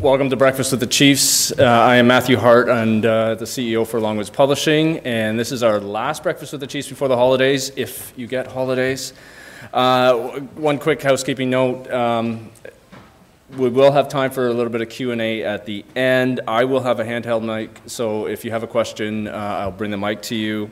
[0.00, 1.50] Welcome to Breakfast with the Chiefs.
[1.50, 5.64] Uh, I am Matthew Hart and uh, the CEO for Longwoods Publishing, and this is
[5.64, 9.12] our last Breakfast with the Chiefs before the holidays, if you get holidays.
[9.72, 11.90] Uh, one quick housekeeping note.
[11.90, 12.52] Um,
[13.56, 16.42] we will have time for a little bit of Q&A at the end.
[16.46, 19.90] I will have a handheld mic, so if you have a question, uh, I'll bring
[19.90, 20.70] the mic to you.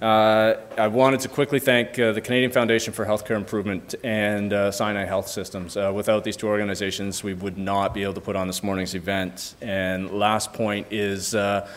[0.00, 4.70] Uh, I wanted to quickly thank uh, the Canadian Foundation for Healthcare Improvement and uh,
[4.70, 5.76] Sinai Health Systems.
[5.76, 8.94] Uh, without these two organizations, we would not be able to put on this morning's
[8.94, 9.56] event.
[9.60, 11.68] And last point is uh,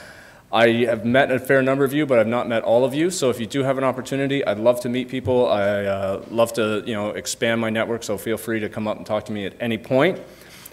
[0.54, 3.10] I have met a fair number of you, but I've not met all of you.
[3.10, 5.52] So if you do have an opportunity, I'd love to meet people.
[5.52, 8.96] I uh, love to you know expand my network, so feel free to come up
[8.96, 10.22] and talk to me at any point.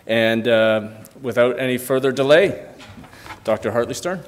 [0.07, 0.45] And
[1.21, 2.65] without any further delay,
[3.43, 3.73] Dr.
[3.73, 4.23] Hartley Stern.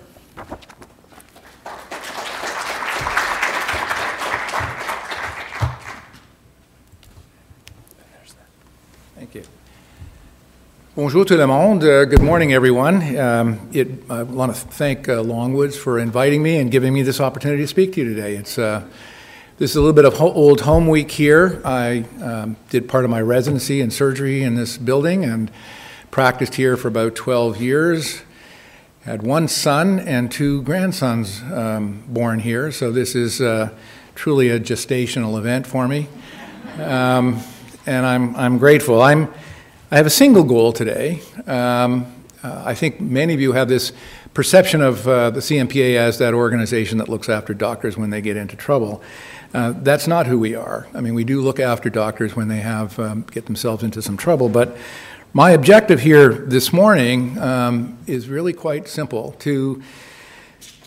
[10.94, 11.84] Bonjour tout le monde.
[11.84, 13.16] Uh, good morning, everyone.
[13.16, 17.18] Um, it, I want to thank uh, Longwoods for inviting me and giving me this
[17.18, 18.36] opportunity to speak to you today.
[18.36, 18.86] It's uh,
[19.56, 21.62] this is a little bit of ho- old home week here.
[21.64, 25.50] I um, did part of my residency in surgery in this building and
[26.10, 28.20] practiced here for about 12 years.
[29.06, 33.70] Had one son and two grandsons um, born here, so this is uh,
[34.14, 36.08] truly a gestational event for me,
[36.76, 37.40] um,
[37.86, 39.00] and I'm I'm grateful.
[39.00, 39.32] I'm
[39.92, 41.20] I have a single goal today.
[41.46, 42.06] Um,
[42.42, 43.92] uh, I think many of you have this
[44.32, 48.38] perception of uh, the CMPA as that organization that looks after doctors when they get
[48.38, 49.02] into trouble.
[49.52, 50.88] Uh, that's not who we are.
[50.94, 54.16] I mean, we do look after doctors when they have um, get themselves into some
[54.16, 54.78] trouble, but
[55.34, 59.82] my objective here this morning um, is really quite simple to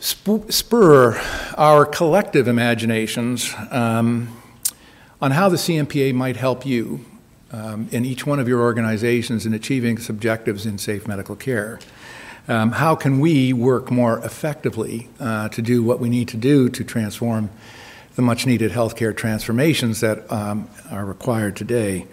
[0.01, 1.21] sp- spur
[1.57, 4.35] our collective imaginations um,
[5.21, 7.05] on how the CMPA might help you
[7.51, 11.79] um, in each one of your organizations in achieving its objectives in safe medical care.
[12.47, 16.69] Um, how can we work more effectively uh, to do what we need to do
[16.69, 17.49] to transform
[18.15, 22.05] the much needed healthcare transformations that um, are required today?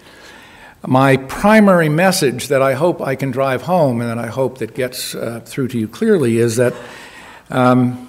[0.84, 4.74] My primary message that I hope I can drive home and that I hope that
[4.74, 6.74] gets uh, through to you clearly is that
[7.50, 8.08] um,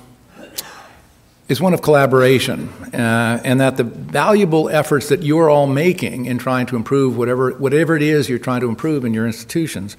[1.49, 6.37] is one of collaboration, uh, and that the valuable efforts that you're all making in
[6.37, 9.97] trying to improve whatever, whatever it is you're trying to improve in your institutions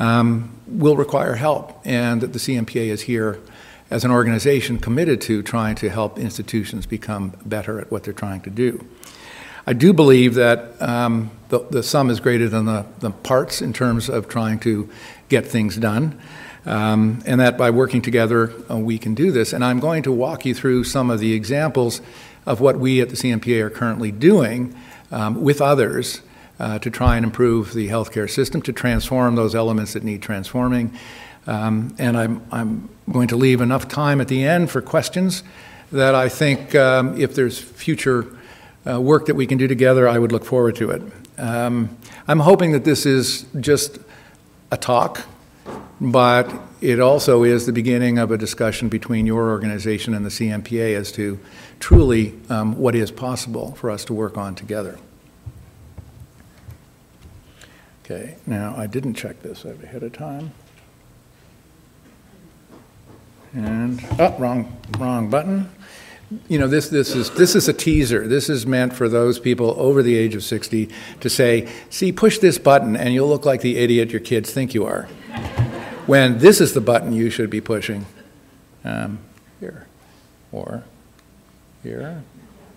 [0.00, 3.38] um, will require help, and that the CMPA is here
[3.90, 8.40] as an organization committed to trying to help institutions become better at what they're trying
[8.40, 8.84] to do.
[9.66, 13.72] I do believe that um, the, the sum is greater than the, the parts in
[13.72, 14.88] terms of trying to
[15.28, 16.18] get things done.
[16.64, 19.52] Um, and that by working together, uh, we can do this.
[19.52, 22.00] And I'm going to walk you through some of the examples
[22.46, 24.74] of what we at the CMPA are currently doing
[25.10, 26.22] um, with others
[26.58, 30.92] uh, to try and improve the healthcare system, to transform those elements that need transforming.
[31.46, 35.42] Um, and I'm, I'm going to leave enough time at the end for questions
[35.90, 38.26] that I think um, if there's future
[38.88, 41.02] uh, work that we can do together, I would look forward to it.
[41.38, 41.96] Um,
[42.28, 43.98] I'm hoping that this is just
[44.70, 45.26] a talk
[46.02, 50.96] but it also is the beginning of a discussion between your organization and the CMPA
[50.96, 51.38] as to
[51.78, 54.98] truly um, what is possible for us to work on together.
[58.04, 60.52] Okay, now I didn't check this ahead of time.
[63.54, 65.70] And, oh, wrong, wrong button.
[66.48, 68.26] You know, this, this, is, this is a teaser.
[68.26, 70.88] This is meant for those people over the age of 60
[71.20, 74.74] to say, see, push this button and you'll look like the idiot your kids think
[74.74, 75.08] you are
[76.06, 78.06] when this is the button you should be pushing.
[78.84, 79.18] Um,
[79.60, 79.86] here,
[80.50, 80.84] or
[81.82, 82.22] here,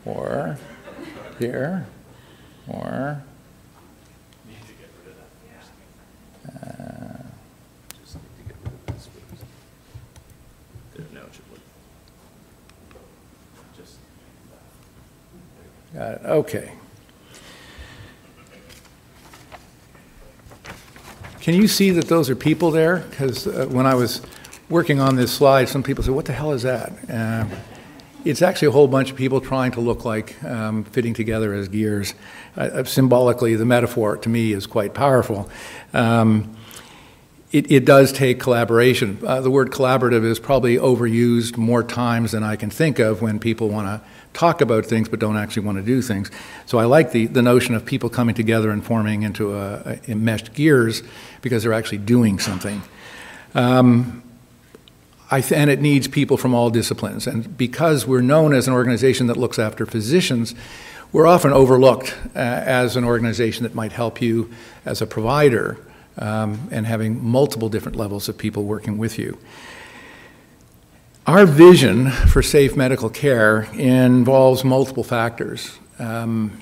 [0.06, 0.58] or
[1.40, 1.88] here,
[2.68, 3.24] or.
[6.47, 6.86] Uh.
[15.96, 16.22] Got it.
[16.25, 16.72] Okay.
[21.45, 23.06] Can you see that those are people there?
[23.07, 24.19] Because uh, when I was
[24.68, 26.92] working on this slide, some people said, What the hell is that?
[27.07, 27.45] Uh,
[28.24, 31.68] it's actually a whole bunch of people trying to look like um, fitting together as
[31.68, 32.15] gears.
[32.57, 35.47] Uh, uh symbolically, the metaphor to me is quite powerful.
[35.94, 36.57] Um,
[37.51, 39.19] it, it, does take collaboration.
[39.24, 43.38] Uh, the word collaborative is probably overused more times than I can think of when
[43.38, 46.29] people want to talk about things but don't actually want to do things.
[46.65, 50.15] So I like the, the notion of people coming together and forming into a, a
[50.15, 51.01] meshed gears
[51.41, 52.83] because they're actually doing something.
[53.55, 54.21] Um,
[55.31, 57.25] th- and it needs people from all disciplines.
[57.25, 60.53] And because we're known as an organization that looks after physicians,
[61.11, 64.51] we're often overlooked uh, as an organization that might help you
[64.85, 65.77] as a provider
[66.17, 69.37] um, and having multiple different levels of people working with you.
[71.27, 75.80] Our vision for safe medical care involves multiple factors.
[75.98, 76.62] Um,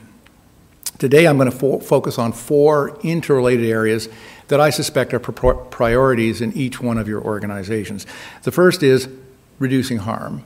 [0.98, 4.08] today, I'm going to fo- focus on four interrelated areas
[4.48, 8.06] that I suspect are priorities in each one of your organizations.
[8.44, 9.10] The first is
[9.60, 10.46] reducing harm.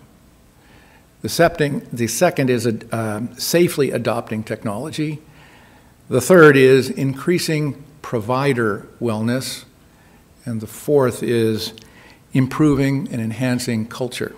[1.21, 5.19] The, septing, the second is uh, safely adopting technology.
[6.09, 9.65] The third is increasing provider wellness.
[10.43, 11.73] And the fourth is
[12.37, 14.35] improving and enhancing culture.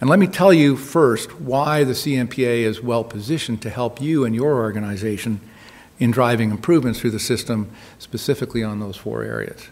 [0.00, 4.24] And let me tell you first why the CMPA is well positioned to help you
[4.24, 5.40] and your organization
[5.98, 9.68] in driving improvements through the system, specifically on those four areas.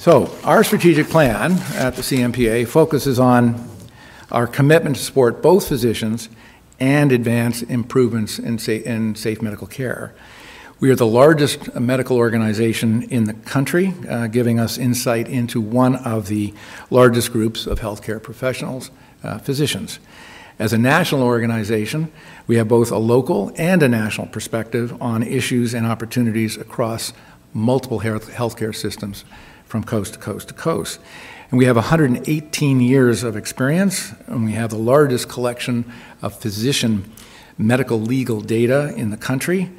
[0.00, 3.70] So, our strategic plan at the CMPA focuses on
[4.32, 6.28] our commitment to support both physicians
[6.80, 10.12] and advance improvements in, in safe medical care.
[10.80, 15.94] We are the largest medical organization in the country, uh, giving us insight into one
[15.94, 16.52] of the
[16.90, 18.90] largest groups of healthcare professionals,
[19.22, 20.00] uh, physicians.
[20.58, 22.10] As a national organization,
[22.48, 27.12] we have both a local and a national perspective on issues and opportunities across
[27.52, 29.24] multiple health, healthcare systems
[29.66, 30.98] from coast to coast to coast.
[31.50, 35.84] And we have 118 years of experience, and we have the largest collection
[36.20, 37.12] of physician
[37.56, 39.70] medical legal data in the country.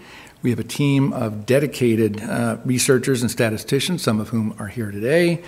[0.46, 4.92] We have a team of dedicated uh, researchers and statisticians, some of whom are here
[4.92, 5.42] today,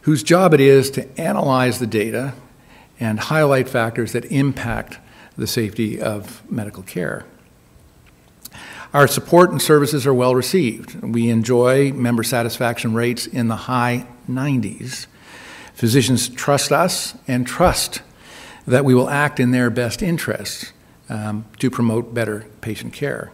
[0.00, 2.34] whose job it is to analyze the data
[2.98, 4.98] and highlight factors that impact
[5.36, 7.24] the safety of medical care.
[8.92, 11.00] Our support and services are well received.
[11.02, 15.06] We enjoy member satisfaction rates in the high 90s.
[15.72, 18.02] Physicians trust us and trust
[18.66, 20.72] that we will act in their best interests
[21.08, 23.30] um, to promote better patient care.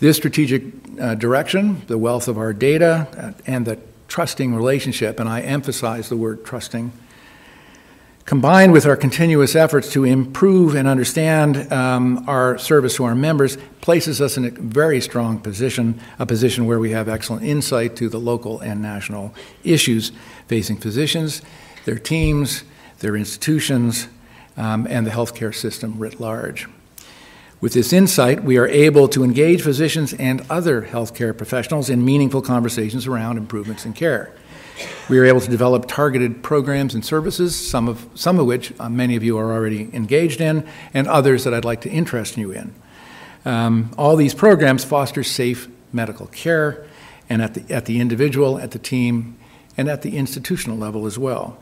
[0.00, 0.64] This strategic
[1.00, 6.08] uh, direction, the wealth of our data, uh, and the trusting relationship, and I emphasize
[6.08, 6.92] the word trusting,
[8.24, 13.58] combined with our continuous efforts to improve and understand um, our service to our members,
[13.80, 18.08] places us in a very strong position, a position where we have excellent insight to
[18.08, 20.10] the local and national issues
[20.48, 21.42] facing physicians,
[21.84, 22.64] their teams,
[23.00, 24.08] their institutions,
[24.56, 26.66] um, and the healthcare system writ large.
[27.64, 32.42] With this insight, we are able to engage physicians and other healthcare professionals in meaningful
[32.42, 34.34] conversations around improvements in care.
[35.08, 38.90] We are able to develop targeted programs and services, some of, some of which uh,
[38.90, 42.50] many of you are already engaged in, and others that I'd like to interest you
[42.50, 42.74] in.
[43.46, 46.86] Um, all these programs foster safe medical care,
[47.30, 49.38] and at the, at the individual, at the team,
[49.74, 51.56] and at the institutional level as well.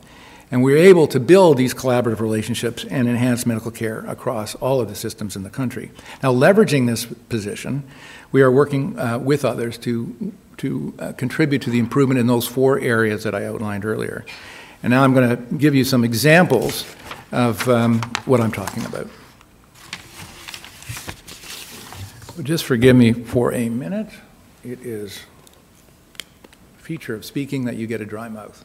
[0.53, 4.89] And we're able to build these collaborative relationships and enhance medical care across all of
[4.89, 5.91] the systems in the country.
[6.23, 7.83] Now, leveraging this position,
[8.31, 12.47] we are working uh, with others to to uh, contribute to the improvement in those
[12.47, 14.25] four areas that I outlined earlier.
[14.83, 16.85] And now I'm going to give you some examples
[17.33, 19.09] of um, what I'm talking about.
[22.43, 24.09] just forgive me for a minute.
[24.63, 25.23] It is
[26.79, 28.65] a feature of speaking that you get a dry mouth.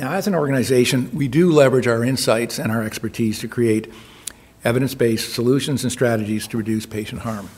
[0.00, 3.92] Now, as an organization, we do leverage our insights and our expertise to create
[4.64, 7.50] evidence based solutions and strategies to reduce patient harm.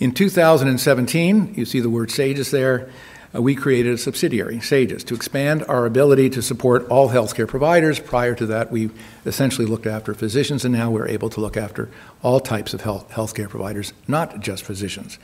[0.00, 2.90] In 2017, you see the word Saegis there,
[3.32, 8.00] uh, we created a subsidiary, Saegis, to expand our ability to support all healthcare providers.
[8.00, 8.90] Prior to that, we
[9.24, 11.88] essentially looked after physicians, and now we're able to look after
[12.20, 15.20] all types of health, healthcare providers, not just physicians.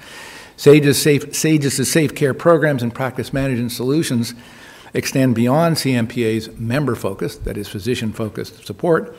[0.56, 4.32] Saegis, safe, safe care programs and practice management solutions
[4.94, 9.16] extend beyond CMPA's member focused, that is, physician focused support,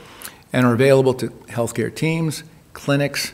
[0.53, 3.33] and are available to healthcare teams, clinics,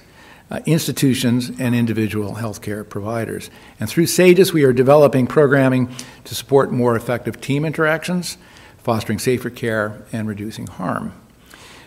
[0.50, 3.50] uh, institutions, and individual healthcare providers.
[3.80, 8.38] And through Saegis, we are developing programming to support more effective team interactions,
[8.78, 11.14] fostering safer care, and reducing harm.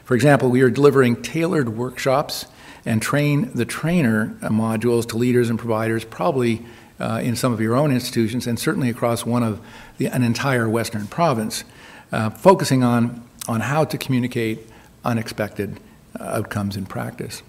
[0.04, 2.46] For example, we are delivering tailored workshops
[2.84, 6.64] and train the trainer uh, modules to leaders and providers, probably
[6.98, 9.60] uh, in some of your own institutions, and certainly across one of
[10.00, 11.62] the, an entire Western province,
[12.10, 14.66] uh, focusing on, on how to communicate
[15.04, 15.78] unexpected
[16.18, 17.42] uh, outcomes in practice.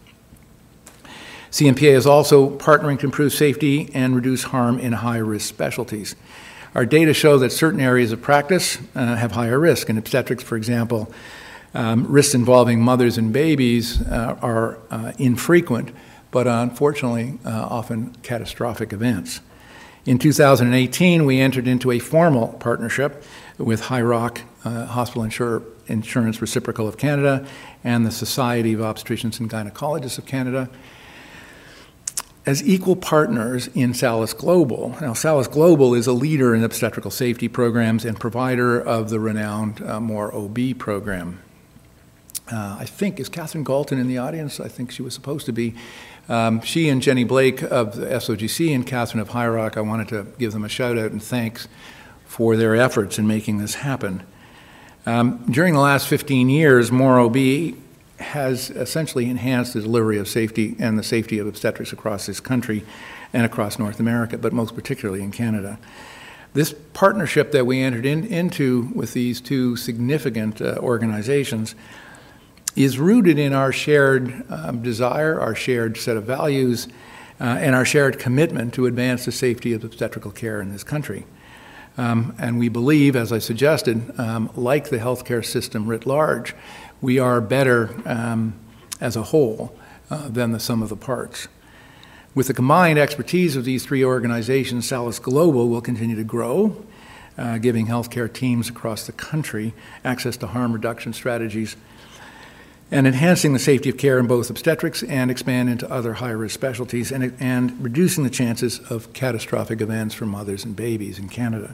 [1.49, 6.17] CMPA is also partnering to improve safety and reduce harm in high risk specialties.
[6.75, 9.89] Our data show that certain areas of practice uh, have higher risk.
[9.89, 11.11] In obstetrics, for example,
[11.73, 15.91] um, risks involving mothers and babies uh, are uh, infrequent,
[16.31, 19.39] but unfortunately, uh, often catastrophic events.
[20.03, 23.23] In 2018, we entered into a formal partnership
[23.59, 27.45] with HIROC uh, Hospital Insurer Insurance Reciprocal of Canada
[27.83, 30.71] and the Society of Obstetricians and Gynecologists of Canada
[32.47, 34.97] as equal partners in Salus Global.
[34.99, 39.83] Now, Salus Global is a leader in obstetrical safety programs and provider of the renowned
[39.83, 41.43] uh, More OB program.
[42.51, 44.59] Uh, I think, is Catherine Gaulton in the audience?
[44.59, 45.75] I think she was supposed to be.
[46.29, 50.27] Um, she and Jenny Blake of the SOGC and Catherine of HIROC, I wanted to
[50.37, 51.67] give them a shout out and thanks
[52.25, 54.23] for their efforts in making this happen.
[55.05, 57.75] Um, during the last 15 years, More OB
[58.19, 62.85] has essentially enhanced the delivery of safety and the safety of obstetrics across this country
[63.33, 65.79] and across North America, but most particularly in Canada.
[66.53, 71.75] This partnership that we entered in, into with these two significant uh, organizations
[72.75, 76.87] is rooted in our shared um, desire, our shared set of values,
[77.39, 81.25] uh, and our shared commitment to advance the safety of obstetrical care in this country.
[81.97, 86.55] Um, and we believe, as I suggested, um, like the healthcare system writ large,
[87.01, 88.53] we are better um,
[89.01, 89.75] as a whole
[90.09, 91.47] uh, than the sum of the parts.
[92.33, 96.85] With the combined expertise of these three organizations, Salus Global will continue to grow,
[97.37, 99.73] uh, giving healthcare teams across the country
[100.05, 101.75] access to harm reduction strategies
[102.91, 106.53] and enhancing the safety of care in both obstetrics and expand into other high risk
[106.53, 111.73] specialties and, and reducing the chances of catastrophic events for mothers and babies in Canada.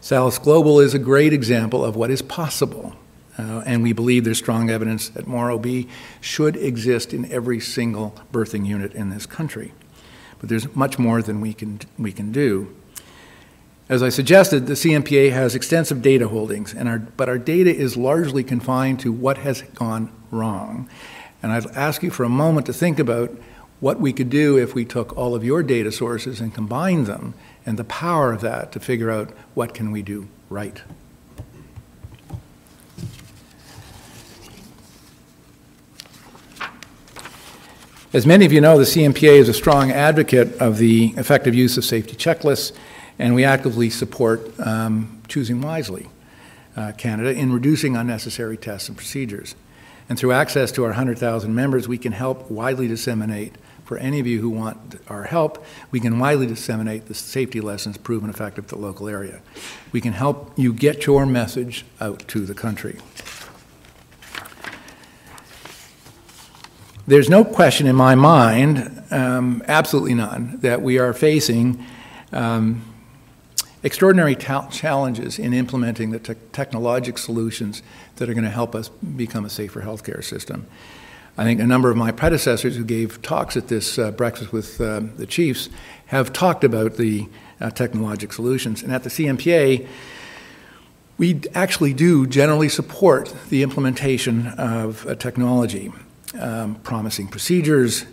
[0.00, 2.96] Salus Global is a great example of what is possible
[3.38, 5.66] uh, and we believe there's strong evidence that More OB
[6.20, 9.72] should exist in every single birthing unit in this country.
[10.40, 12.74] But there's much more than we can, we can do.
[13.88, 17.96] As I suggested, the CMPA has extensive data holdings, and our, but our data is
[17.96, 20.90] largely confined to what has gone wrong.
[21.42, 23.30] And I'd ask you for a moment to think about
[23.80, 27.32] what we could do if we took all of your data sources and combined them,
[27.64, 30.82] and the power of that to figure out what can we do right.
[38.12, 41.78] As many of you know, the CMPA is a strong advocate of the effective use
[41.78, 42.72] of safety checklists,
[43.18, 46.08] and we actively support um, choosing wisely
[46.76, 49.54] uh, Canada in reducing unnecessary tests and procedures.
[50.08, 53.56] And through access to our 100,000 members, we can help widely disseminate.
[53.84, 57.96] For any of you who want our help, we can widely disseminate the safety lessons
[57.96, 59.40] proven effective at the local area.
[59.92, 62.98] We can help you get your message out to the country.
[67.06, 71.82] There's no question in my mind, um, absolutely none, that we are facing
[72.32, 72.84] um,
[73.82, 77.82] extraordinary challenges in implementing the te- technologic solutions
[78.16, 80.66] that are going to help us become a safer healthcare system.
[81.36, 84.80] I think a number of my predecessors who gave talks at this uh, breakfast with
[84.80, 85.68] uh, the chiefs
[86.06, 87.28] have talked about the
[87.60, 88.82] uh, technologic solutions.
[88.82, 89.86] And at the CMPA,
[91.16, 95.92] we actually do generally support the implementation of technology
[96.40, 98.04] um, promising procedures,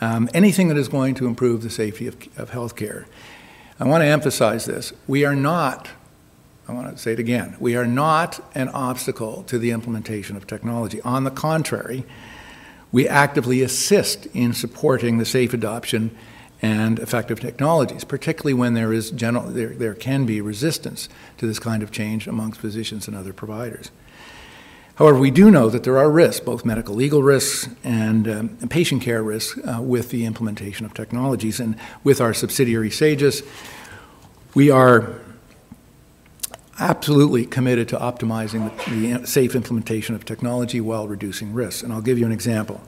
[0.00, 3.06] um, anything that is going to improve the safety of, of healthcare.
[3.82, 4.92] I want to emphasize this.
[5.08, 5.90] We are not,
[6.68, 10.46] I want to say it again, we are not an obstacle to the implementation of
[10.46, 11.00] technology.
[11.00, 12.04] On the contrary,
[12.92, 16.16] we actively assist in supporting the safe adoption
[16.62, 21.08] and effective technologies, particularly when there is general, there, there can be resistance
[21.38, 23.90] to this kind of change amongst physicians and other providers.
[24.96, 28.70] However, we do know that there are risks, both medical legal risks and, um, and
[28.70, 31.60] patient care risks, uh, with the implementation of technologies.
[31.60, 33.42] And with our subsidiary Saegis,
[34.54, 35.20] we are
[36.78, 41.82] absolutely committed to optimizing the, the safe implementation of technology while reducing risks.
[41.82, 42.80] And I'll give you an example.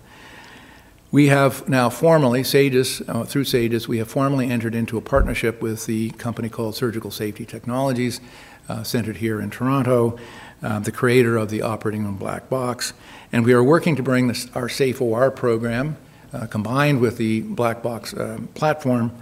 [1.10, 5.62] We have now formally, Saegis, uh, through Saegis, we have formally entered into a partnership
[5.62, 8.20] with the company called Surgical Safety Technologies,
[8.68, 10.18] uh, centered here in Toronto,
[10.62, 12.92] uh, the creator of the operating room black box.
[13.32, 15.96] And we are working to bring this, our Safe OR program,
[16.32, 19.12] uh, combined with the black box uh, platform,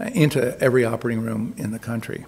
[0.00, 2.24] uh, into every operating room in the country.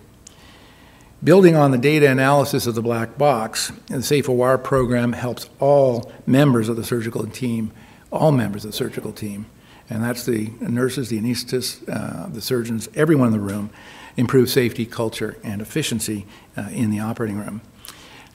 [1.24, 6.12] Building on the data analysis of the black box, the Safe OR program helps all
[6.26, 7.72] members of the surgical team,
[8.12, 9.46] all members of the surgical team,
[9.88, 13.70] and that's the nurses, the anesthetists, uh, the surgeons, everyone in the room,
[14.16, 17.60] improve safety, culture, and efficiency uh, in the operating room.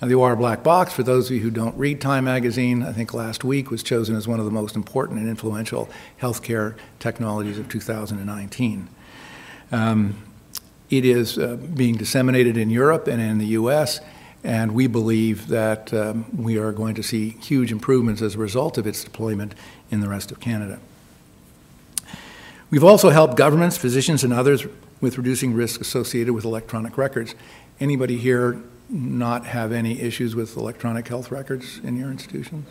[0.01, 2.91] Now, the OR Black Box, for those of you who don't read Time magazine, I
[2.91, 5.89] think last week was chosen as one of the most important and influential
[6.19, 8.87] healthcare technologies of 2019.
[9.71, 10.15] Um,
[10.89, 13.99] it is uh, being disseminated in Europe and in the US,
[14.43, 18.79] and we believe that um, we are going to see huge improvements as a result
[18.79, 19.53] of its deployment
[19.91, 20.79] in the rest of Canada.
[22.71, 24.65] We've also helped governments, physicians, and others
[24.99, 27.35] with reducing risk associated with electronic records.
[27.79, 32.67] Anybody here not have any issues with electronic health records in your institutions,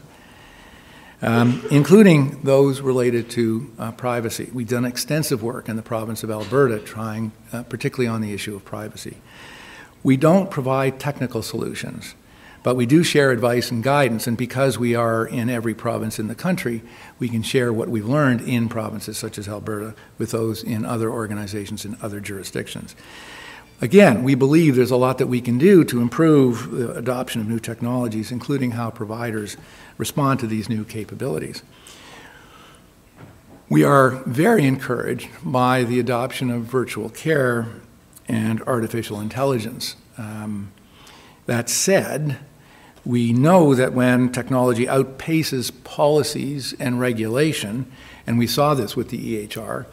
[1.22, 4.50] um, including those related to uh, privacy.
[4.52, 8.54] We've done extensive work in the province of Alberta trying, uh, particularly on the issue
[8.54, 9.16] of privacy.
[10.02, 12.14] We don't provide technical solutions,
[12.62, 16.28] but we do share advice and guidance, and because we are in every province in
[16.28, 16.82] the country,
[17.18, 21.10] we can share what we've learned in provinces such as Alberta with those in other
[21.10, 22.94] organizations in other jurisdictions.
[23.82, 27.49] Again, we believe there's a lot that we can do to improve the adoption of
[27.49, 29.56] new technologies, including how providers
[29.96, 31.62] respond to these new capabilities.
[33.70, 37.68] We are very encouraged by the adoption of virtual care
[38.28, 39.96] and artificial intelligence.
[40.18, 40.72] Um,
[41.46, 42.37] that said,
[43.06, 47.90] we know that when technology outpaces policies and regulation,
[48.26, 49.87] and we saw this with the EHR,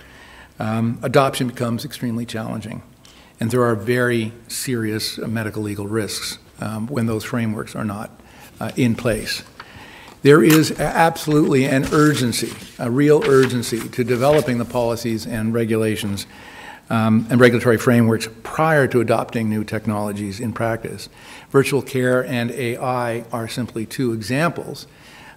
[0.60, 2.84] um, adoption becomes extremely challenging.
[3.40, 8.10] And there are very serious medical legal risks um, when those frameworks are not
[8.60, 9.44] uh, in place.
[10.24, 16.26] There is absolutely an urgency, a real urgency, to developing the policies and regulations
[16.90, 21.10] um, and regulatory frameworks prior to adopting new technologies in practice.
[21.52, 24.88] Virtual care and AI are simply two examples,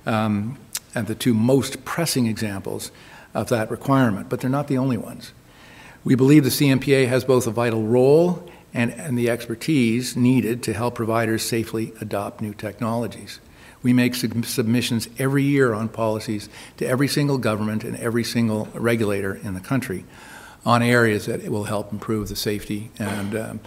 [0.07, 0.59] um,
[0.95, 2.91] and the two most pressing examples
[3.35, 5.33] of that requirement, but they're not the only ones.
[6.03, 10.73] We believe the CMPA has both a vital role and, and the expertise needed to
[10.73, 13.41] help providers safely adopt new technologies.
[13.83, 18.69] We make sub- submissions every year on policies to every single government and every single
[18.75, 20.05] regulator in the country
[20.65, 23.61] on areas that will help improve the safety and um,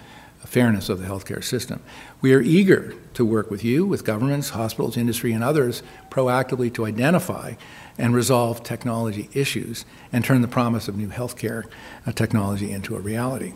[0.47, 1.81] fairness of the healthcare system.
[2.21, 6.85] We are eager to work with you, with governments, hospitals, industry, and others proactively to
[6.85, 7.53] identify
[7.97, 11.65] and resolve technology issues and turn the promise of new healthcare
[12.05, 13.53] uh, technology into a reality.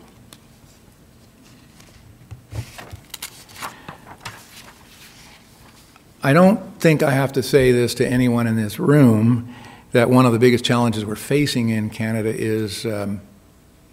[6.22, 9.54] I don't think I have to say this to anyone in this room
[9.92, 13.20] that one of the biggest challenges we're facing in Canada is um,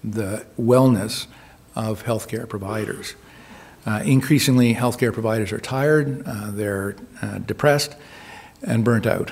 [0.03, 1.27] the wellness
[1.75, 3.15] of healthcare providers.
[3.85, 7.95] Uh, increasingly, healthcare providers are tired, uh, they're uh, depressed,
[8.63, 9.31] and burnt out.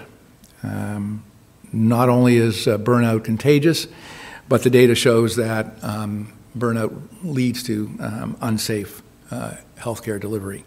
[0.62, 1.24] Um,
[1.72, 3.88] not only is uh, burnout contagious,
[4.48, 9.02] but the data shows that um, burnout leads to um, unsafe
[9.32, 10.64] uh, healthcare delivery.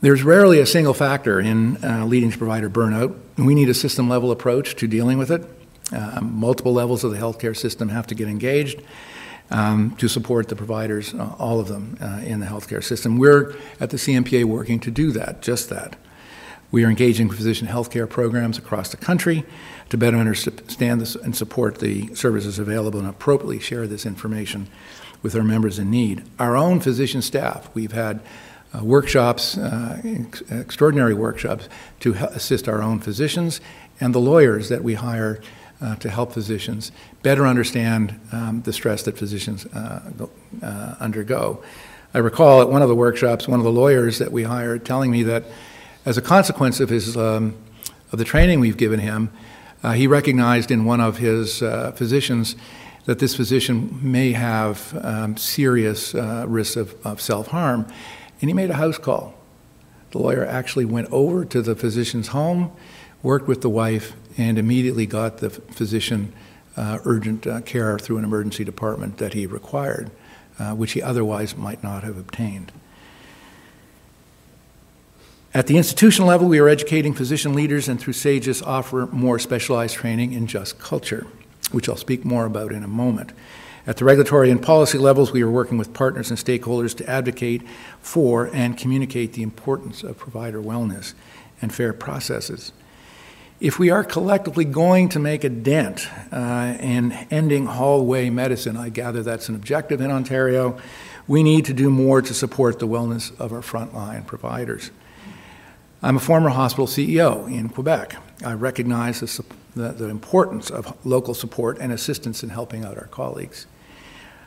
[0.00, 3.18] There's rarely a single factor in uh, leading to provider burnout.
[3.36, 5.44] We need a system level approach to dealing with it.
[5.92, 8.82] Um, multiple levels of the healthcare system have to get engaged
[9.50, 13.18] um, to support the providers, uh, all of them uh, in the healthcare system.
[13.18, 15.96] We're at the CMPA working to do that, just that.
[16.72, 19.44] We are engaging physician healthcare programs across the country
[19.88, 24.66] to better understand this and support the services available and appropriately share this information
[25.22, 26.24] with our members in need.
[26.38, 28.20] Our own physician staff, we've had
[28.74, 31.68] uh, workshops, uh, ex- extraordinary workshops,
[32.00, 33.60] to assist our own physicians
[34.00, 35.40] and the lawyers that we hire
[35.80, 40.10] uh, to help physicians better understand um, the stress that physicians uh,
[40.62, 41.62] uh, undergo.
[42.14, 45.10] I recall at one of the workshops, one of the lawyers that we hired telling
[45.10, 45.44] me that
[46.06, 47.56] as a consequence of his um,
[48.12, 49.30] of the training we've given him,
[49.82, 52.56] uh, he recognized in one of his uh, physicians
[53.04, 57.86] that this physician may have um, serious uh, risks of, of self harm,
[58.40, 59.34] and he made a house call.
[60.12, 62.72] The lawyer actually went over to the physician's home,
[63.22, 66.32] worked with the wife, and immediately got the physician
[66.76, 70.10] uh, urgent uh, care through an emergency department that he required,
[70.58, 72.70] uh, which he otherwise might not have obtained.
[75.54, 79.94] At the institutional level, we are educating physician leaders and through Saegis offer more specialized
[79.94, 81.26] training in just culture,
[81.72, 83.32] which I'll speak more about in a moment.
[83.86, 87.62] At the regulatory and policy levels, we are working with partners and stakeholders to advocate
[88.00, 91.14] for and communicate the importance of provider wellness
[91.62, 92.72] and fair processes.
[93.58, 98.90] If we are collectively going to make a dent uh, in ending hallway medicine, I
[98.90, 100.78] gather that's an objective in Ontario,
[101.26, 104.90] we need to do more to support the wellness of our frontline providers.
[106.02, 108.16] I'm a former hospital CEO in Quebec.
[108.44, 113.06] I recognize the, the, the, importance of local support and assistance in helping out our
[113.06, 113.66] colleagues.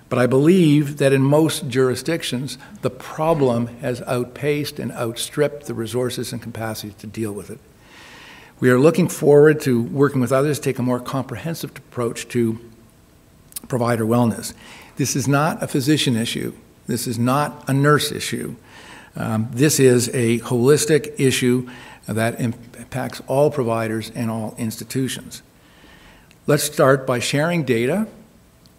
[0.08, 6.32] But I believe that in most jurisdictions, the problem has outpaced and outstripped the resources
[6.32, 7.60] and capacity to deal with it.
[8.60, 12.60] We are looking forward to working with others to take a more comprehensive approach to
[13.70, 14.54] provider wellness.
[14.98, 16.54] This is not a physician issue.
[16.86, 18.56] This is not a nurse issue.
[19.16, 21.70] Um, this is a holistic issue
[22.08, 25.42] that impacts all providers and all institutions.
[26.46, 28.08] Let's start by sharing data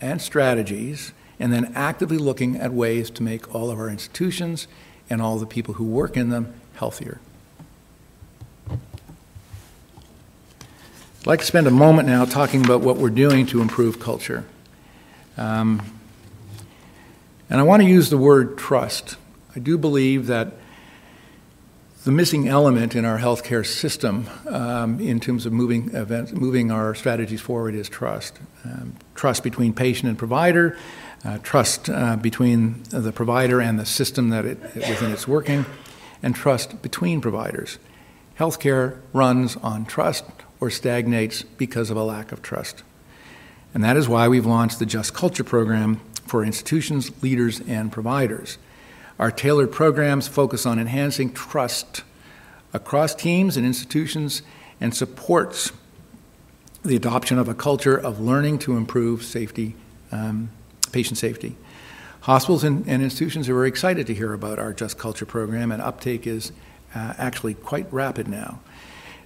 [0.01, 4.69] and strategies and then actively looking at ways to make all of our institutions
[5.09, 7.19] and all the people who work in them healthier.
[11.21, 14.47] I'd like to spend a moment now talking about what we're doing to improve culture.
[15.37, 15.83] Um,
[17.51, 19.19] and I want to use the word trust.
[19.55, 20.55] I do believe that
[22.05, 26.95] the missing element in our healthcare system um, in terms of moving, events, moving our
[26.95, 28.39] strategies forward is trust.
[28.65, 30.75] Um, trust between patient and provider,
[31.23, 35.67] uh, trust uh, between the provider and the system that it, within its working,
[36.23, 37.79] and trust between providers.
[38.39, 40.25] Healthcare runs on trust
[40.61, 42.83] or stagnates because of a lack of trust.
[43.73, 48.59] And that is why we've launched the Just Culture program for institutions, leaders, and providers.
[49.19, 52.03] Our tailored programs focus on enhancing trust
[52.73, 54.43] across teams and institutions
[54.81, 55.73] and supports
[56.85, 59.75] the adoption of a culture of learning to improve safety,
[60.13, 60.51] um,
[60.93, 61.57] patient safety.
[62.23, 65.81] Hospitals and, and, institutions are very excited to hear about our Just Culture program, and
[65.81, 66.53] uptake is
[66.95, 68.61] uh, actually quite rapid now.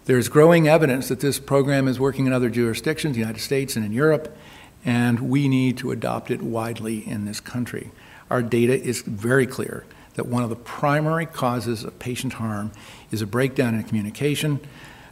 [0.07, 3.87] There's growing evidence that this program is working in other jurisdictions, the United States and
[3.87, 4.37] in Europe,
[4.85, 7.91] and we need to adopt it widely in this country.
[8.29, 12.71] Our data is very clear that one of the primary causes of patient harm
[13.11, 14.61] is a breakdown in communication,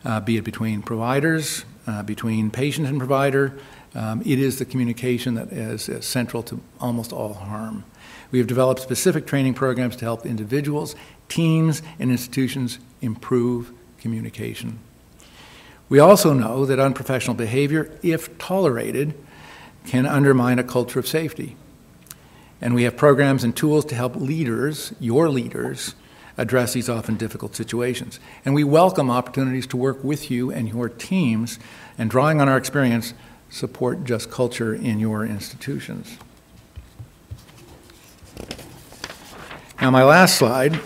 [0.05, 3.59] uh, be it between providers, uh, between patient and provider.
[3.95, 7.85] Um, it is the communication that is, is central to almost all harm.
[8.31, 10.95] We have developed specific training programs to help individuals,
[11.29, 14.79] teams, and institutions improve communication.
[15.88, 19.15] We also know that unprofessional behavior, if tolerated,
[19.87, 21.57] can undermine a culture of safety.
[22.61, 25.95] And we have programs and tools to help leaders, your leaders,
[26.38, 28.19] address these often difficult situations.
[28.45, 31.59] And we welcome opportunities to work with you and your teams
[31.99, 33.15] and drawing on our experience,
[33.51, 36.17] support just culture in your institutions.
[39.81, 40.81] Now, my last slide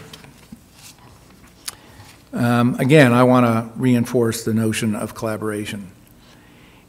[2.37, 5.91] um, again, I want to reinforce the notion of collaboration.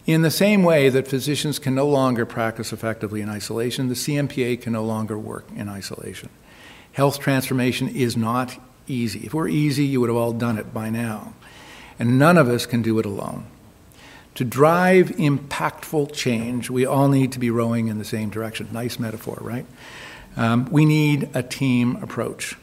[0.06, 4.62] In the same way that physicians can no longer practice effectively in isolation, the CMPA
[4.62, 6.30] can no longer work in isolation.
[6.94, 8.58] Health transformation is not
[8.88, 9.20] easy.
[9.20, 11.34] If it were easy, you would have all done it by now.
[12.00, 13.46] And none of us can do it alone.
[14.36, 18.70] To drive impactful change, we all need to be rowing in the same direction.
[18.72, 19.66] Nice metaphor, right?
[20.36, 22.56] Um, we need a team approach.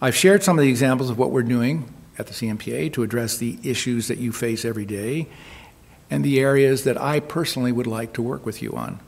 [0.00, 3.36] I've shared some of the examples of what we're doing at the CMPA to address
[3.36, 5.28] the issues that you face every day
[6.10, 9.00] and the areas that I personally would like to work with you on.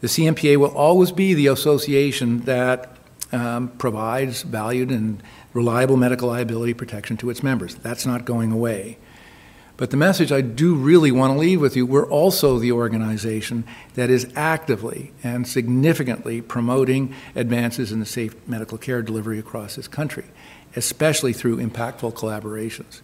[0.00, 2.96] The CMPA will always be the association that
[3.32, 7.74] um, provides valued and reliable medical liability protection to its members.
[7.74, 8.98] That's not going away.
[9.76, 13.64] But the message I do really want to leave with you we're also the organization
[13.94, 19.88] that is actively and significantly promoting advances in the safe medical care delivery across this
[19.88, 20.24] country,
[20.74, 23.02] especially through impactful collaborations.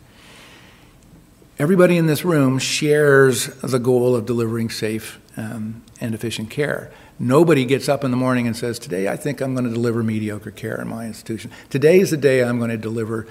[1.58, 6.90] Everybody in this room shares the goal of delivering safe um, and efficient care.
[7.18, 10.02] Nobody gets up in the morning and says, Today I think I'm going to deliver
[10.02, 11.50] mediocre care in my institution.
[11.68, 13.26] Today is the day I'm going to deliver,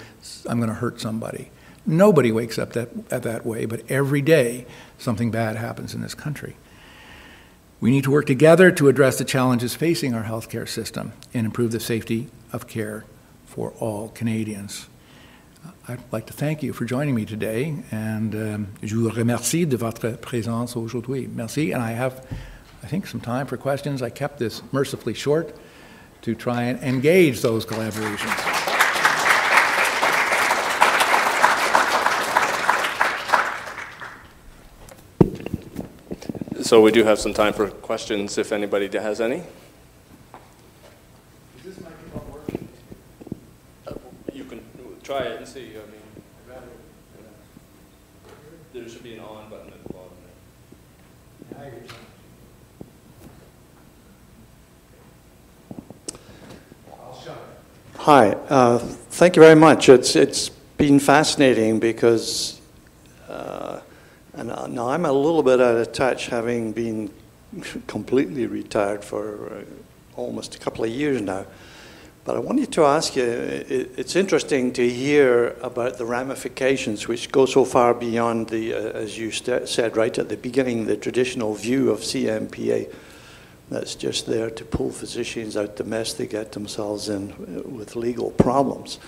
[0.47, 1.49] I'm going to hurt somebody.
[1.85, 4.65] Nobody wakes up that, that way, but every day
[4.97, 6.55] something bad happens in this country.
[7.79, 11.71] We need to work together to address the challenges facing our healthcare system and improve
[11.71, 13.05] the safety of care
[13.47, 14.87] for all Canadians.
[15.87, 19.77] I'd like to thank you for joining me today, and um, je vous remercie de
[19.77, 21.27] votre présence aujourd'hui.
[21.27, 22.25] Merci, and I have,
[22.83, 24.01] I think, some time for questions.
[24.03, 25.55] I kept this mercifully short
[26.21, 28.50] to try and engage those collaborations.
[36.71, 39.39] So we do have some time for questions if anybody has any.
[39.39, 39.43] Is
[41.65, 42.69] this microphone working?
[43.85, 43.95] Uh,
[44.31, 44.61] you can
[45.03, 45.71] try it and see.
[45.71, 46.61] I mean,
[48.71, 50.11] there should be an on button at the bottom
[51.51, 51.73] there.
[57.97, 59.89] Hi, uh, thank you very much.
[59.89, 62.61] It's it's been fascinating because
[64.33, 67.11] and uh, now I'm a little bit out of touch, having been
[67.87, 71.45] completely retired for uh, almost a couple of years now.
[72.23, 77.47] But I wanted to ask you it's interesting to hear about the ramifications which go
[77.47, 81.89] so far beyond the, uh, as you said right at the beginning, the traditional view
[81.89, 82.93] of CMPA
[83.71, 87.95] that's just there to pull physicians out the mess they get themselves in uh, with
[87.95, 88.99] legal problems.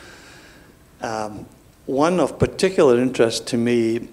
[1.01, 1.45] Um,
[1.85, 4.07] one of particular interest to me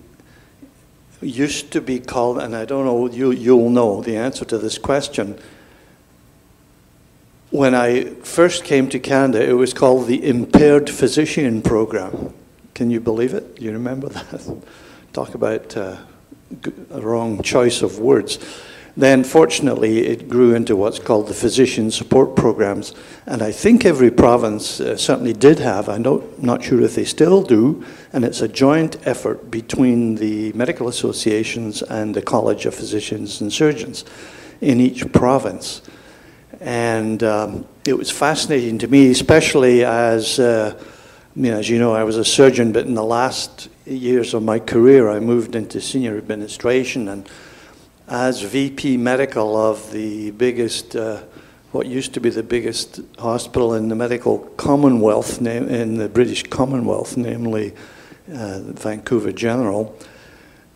[1.20, 4.78] used to be called, and I don't know, you, you'll know the answer to this
[4.78, 5.38] question,
[7.50, 12.32] when I first came to Canada, it was called the Impaired Physician Program.
[12.74, 13.60] Can you believe it?
[13.60, 14.62] You remember that?
[15.12, 15.96] Talk about uh,
[16.90, 18.38] a wrong choice of words.
[18.96, 22.94] Then, fortunately, it grew into what's called the physician support programs.
[23.24, 27.04] And I think every province uh, certainly did have, I'm not, not sure if they
[27.04, 32.74] still do, and it's a joint effort between the medical associations and the College of
[32.74, 34.04] Physicians and Surgeons
[34.60, 35.82] in each province.
[36.60, 40.78] And um, it was fascinating to me, especially as, uh,
[41.42, 45.08] as you know, I was a surgeon, but in the last years of my career,
[45.08, 47.28] I moved into senior administration and
[48.10, 51.22] as VP medical of the biggest, uh,
[51.70, 57.16] what used to be the biggest hospital in the medical commonwealth, in the British Commonwealth,
[57.16, 57.72] namely
[58.34, 59.96] uh, Vancouver General,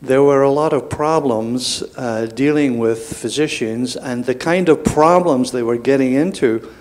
[0.00, 5.50] there were a lot of problems uh, dealing with physicians, and the kind of problems
[5.50, 6.72] they were getting into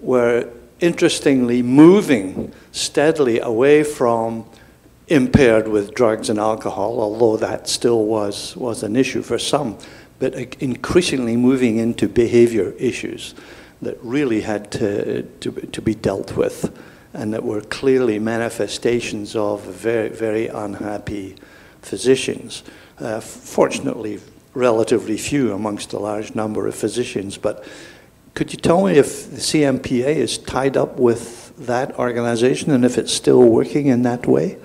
[0.00, 0.48] were
[0.80, 4.44] interestingly moving steadily away from
[5.08, 9.78] impaired with drugs and alcohol, although that still was, was an issue for some,
[10.18, 13.34] but increasingly moving into behavior issues
[13.82, 16.76] that really had to, to, to be dealt with
[17.12, 21.36] and that were clearly manifestations of very, very unhappy
[21.80, 22.62] physicians.
[22.98, 24.20] Uh, fortunately,
[24.54, 27.64] relatively few amongst a large number of physicians, but
[28.34, 32.98] could you tell me if the CMPA is tied up with that organization and if
[32.98, 34.58] it's still working in that way?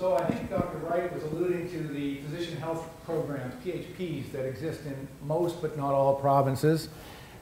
[0.00, 0.78] So I think Dr.
[0.78, 5.92] Wright was alluding to the physician health programs, PHPs, that exist in most but not
[5.92, 6.88] all provinces.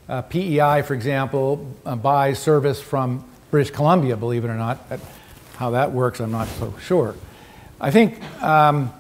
[0.09, 4.81] Uh, PEI, for example, uh, buys service from British Columbia, believe it or not.
[5.55, 7.14] How that works, I'm not so sure.
[7.81, 8.92] I think um,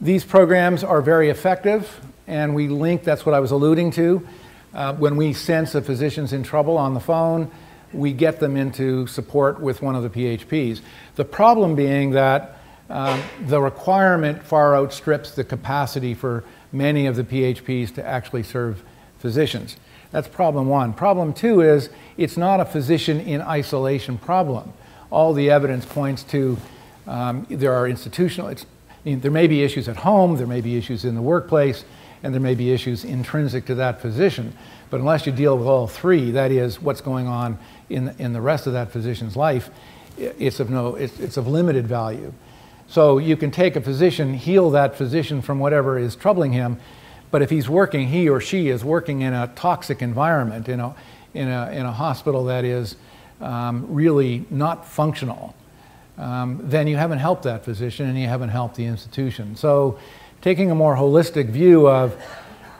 [0.00, 4.24] these programs are very effective, and we link, that's what I was alluding to.
[4.72, 7.50] Uh, when we sense a physician's in trouble on the phone,
[7.92, 10.80] we get them into support with one of the PHPs.
[11.16, 12.58] The problem being that
[12.90, 18.82] um, the requirement far outstrips the capacity for many of the PHPs to actually serve
[19.18, 19.76] physicians.
[20.10, 20.92] That's problem one.
[20.92, 24.72] Problem two is it's not a physician in isolation problem.
[25.10, 26.58] All the evidence points to
[27.06, 28.56] um, there are institutional, I
[29.04, 31.84] mean, there may be issues at home, there may be issues in the workplace,
[32.22, 34.56] and there may be issues intrinsic to that physician.
[34.90, 38.40] But unless you deal with all three, that is what's going on in, in the
[38.40, 39.70] rest of that physician's life,
[40.18, 42.32] it's of, no, it's, it's of limited value.
[42.90, 46.80] So you can take a physician, heal that physician from whatever is troubling him,
[47.30, 50.96] but if he's working, he or she is working in a toxic environment, in a,
[51.32, 52.96] in a, in a hospital that is
[53.40, 55.54] um, really not functional,
[56.18, 59.54] um, then you haven't helped that physician and you haven't helped the institution.
[59.54, 60.00] So
[60.40, 62.20] taking a more holistic view of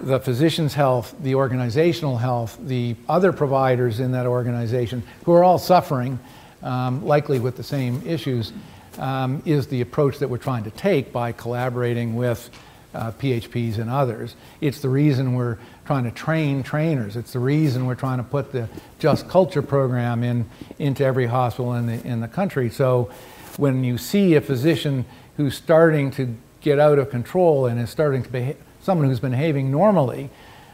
[0.01, 5.59] the physician's health, the organizational health, the other providers in that organization who are all
[5.59, 6.18] suffering,
[6.64, 8.53] um, likely with the same issues,
[9.01, 12.51] um, is the approach that we're trying to take by collaborating with
[12.95, 14.37] uh, PHPs and others.
[14.61, 17.17] It's the reason we're trying to train trainers.
[17.17, 21.75] It's the reason we're trying to put the Just Culture program in, into every hospital
[21.75, 22.69] in the, in the country.
[22.69, 23.11] So
[23.57, 25.05] when you see a physician
[25.37, 29.31] who's starting to get out of control and is starting to behave, someone who's been
[29.31, 30.31] behaving normally,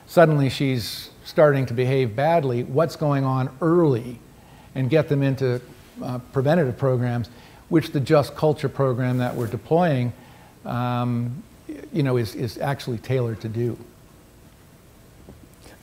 [0.07, 4.19] suddenly she's starting to behave badly, what's going on early
[4.75, 5.61] and get them into
[6.03, 7.29] uh, preventative programs
[7.68, 10.12] which the Just Culture program that we're deploying,
[10.64, 11.42] um,
[11.92, 13.76] you know, is, is actually tailored to do.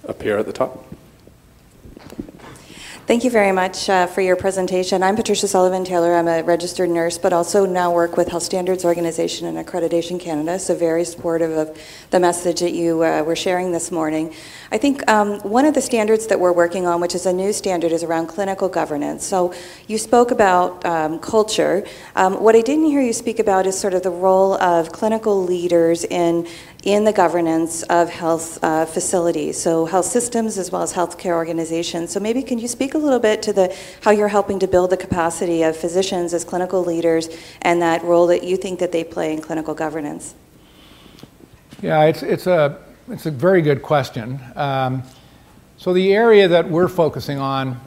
[0.08, 0.86] Up here at the top.
[3.06, 5.04] Thank you very much uh, for your presentation.
[5.04, 6.16] I'm Patricia Sullivan Taylor.
[6.16, 10.58] I'm a registered nurse, but also now work with Health Standards Organization and Accreditation Canada,
[10.58, 11.78] so very supportive of
[12.12, 14.34] the message that you uh, were sharing this morning.
[14.72, 17.52] I think um, one of the standards that we're working on, which is a new
[17.52, 19.26] standard, is around clinical governance.
[19.26, 19.54] So
[19.88, 21.86] you spoke about um, culture.
[22.16, 25.44] Um, what I didn't hear you speak about is sort of the role of clinical
[25.44, 26.48] leaders in
[26.84, 32.12] in the governance of health uh, facilities, so health systems as well as healthcare organizations.
[32.12, 34.90] So maybe can you speak a little bit to the how you're helping to build
[34.90, 37.30] the capacity of physicians as clinical leaders
[37.62, 40.36] and that role that you think that they play in clinical governance?
[41.82, 44.42] Yeah, it's, it's, a, it's a very good question.
[44.56, 45.04] Um,
[45.78, 47.80] so the area that we're focusing on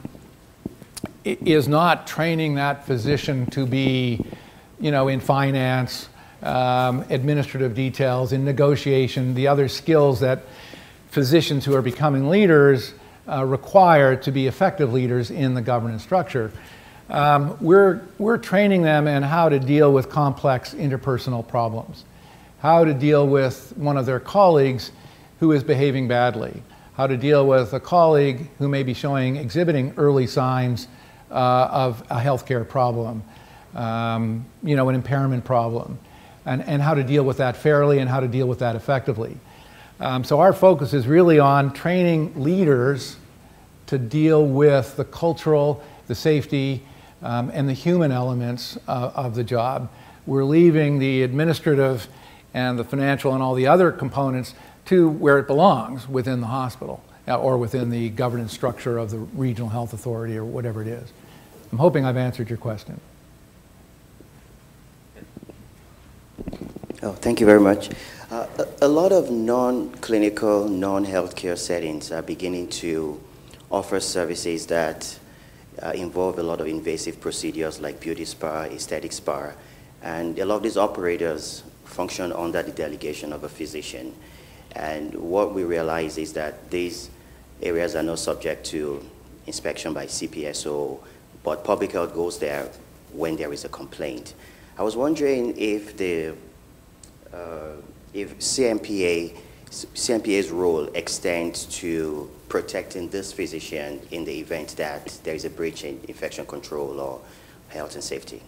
[1.23, 4.25] is not training that physician to be,
[4.79, 6.09] you know, in finance
[6.43, 10.43] um, administrative details, in negotiation, the other skills that
[11.09, 12.93] physicians who are becoming leaders
[13.27, 16.51] uh, require to be effective leaders in the governance structure.
[17.09, 22.03] Um, we're, we're training them in how to deal with complex interpersonal problems.
[22.59, 24.91] how to deal with one of their colleagues
[25.39, 26.63] who is behaving badly,
[26.95, 30.87] how to deal with a colleague who may be showing, exhibiting early signs
[31.29, 33.23] uh, of a healthcare problem,
[33.75, 35.99] um, you know, an impairment problem,
[36.47, 39.37] and, and how to deal with that fairly and how to deal with that effectively.
[39.99, 43.17] Um, so our focus is really on training leaders
[43.87, 46.83] to deal with the cultural, the safety,
[47.21, 49.89] um, and the human elements uh, of the job.
[50.25, 52.07] We're leaving the administrative
[52.53, 54.53] and the financial and all the other components
[54.85, 59.17] to where it belongs within the hospital uh, or within the governance structure of the
[59.17, 61.11] regional health authority or whatever it is.
[61.71, 63.01] I'm hoping I've answered your question.
[67.03, 67.91] Oh, thank you very much.
[68.31, 73.21] Uh, a, a, lot of non-clinical, non-healthcare settings are beginning to
[73.69, 75.19] offer services that
[75.83, 79.51] uh, involve a lot of invasive procedures like beauty spa, aesthetic spa,
[80.01, 84.15] and a lot of these operators function under the delegation of a physician.
[84.71, 87.11] And what we realize is that these
[87.61, 89.07] areas are not subject to
[89.45, 90.97] inspection by CPSO,
[91.43, 92.71] but public health goes there
[93.13, 94.33] when there is a complaint.
[94.79, 96.33] I was wondering if the
[98.13, 99.35] if CMPA
[99.69, 105.83] CMPA's role extends to protecting this physician in the event that there is a breach
[105.83, 107.19] in infection control or
[107.69, 108.41] health and safety.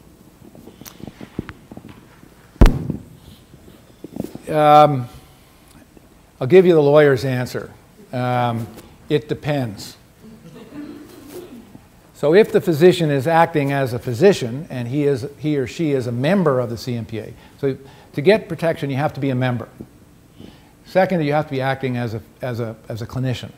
[4.47, 5.07] Um,
[6.39, 7.71] I'll give you the lawyer's answer.
[8.13, 8.67] Um,
[9.09, 9.97] it depends.
[12.19, 15.91] So if the physician is acting as a physician and he, is, he or she
[15.91, 17.77] is a member of the CMPA, so
[18.11, 19.69] to get protection, you have to be a member.
[20.83, 23.51] Second, you have to be acting as a, as a, as a clinician.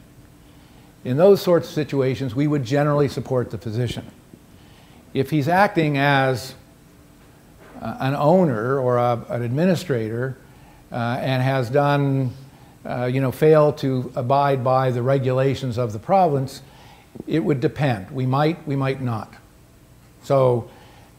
[1.03, 4.05] In those sorts of situations, we would generally support the physician.
[5.15, 6.53] If he's acting as
[7.81, 10.37] uh, an owner or a, an administrator
[10.91, 12.31] uh, and has done,
[12.85, 16.61] uh, you know, failed to abide by the regulations of the province,
[17.27, 18.11] it would depend.
[18.11, 19.33] We might, we might not.
[20.23, 20.69] So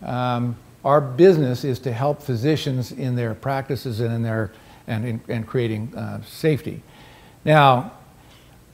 [0.02, 4.52] um, our business is to help physicians in their practices and in their
[4.86, 6.82] and, in, and creating uh, safety.
[7.44, 7.92] Now,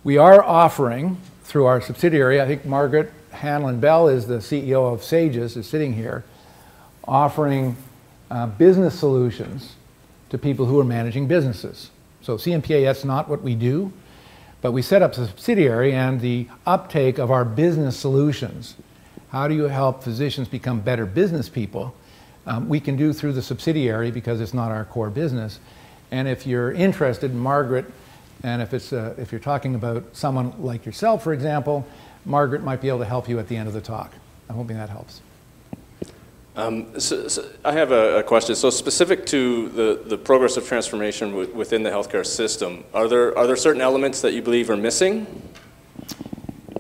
[0.05, 5.01] we are offering through our subsidiary, I think Margaret Hanlon Bell is the CEO of
[5.01, 6.25] Saegis, is sitting here,
[7.07, 7.77] offering
[8.31, 9.77] uh, business solutions
[10.31, 11.91] to people who are managing businesses.
[12.21, 13.93] So CMPA, that's not what we do,
[14.61, 18.75] but we set up a subsidiary and the uptake of our business solutions.
[19.31, 21.95] How do you help physicians become better business people?
[22.47, 25.61] Um, we can do through the subsidiary because it's not our core business.
[26.11, 27.85] And if you're interested, Margaret,
[28.43, 31.87] and if, it's, uh, if you're talking about someone like yourself, for example,
[32.25, 34.15] Margaret might be able to help you at the end of the talk.
[34.49, 35.21] I'm hoping that helps.
[36.59, 38.57] Um, so, so I have a, a, question.
[38.57, 43.47] So specific to the, the progress of transformation within the healthcare system, are there, are
[43.47, 45.25] there certain elements that you believe are missing?